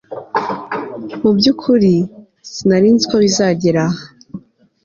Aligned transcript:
mubyukuri, 1.21 1.93
sinari 2.51 2.87
nzi 2.95 3.05
ko 3.11 3.15
bizagera 3.23 3.83
aha 3.89 4.03